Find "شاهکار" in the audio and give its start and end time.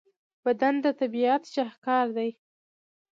1.53-2.07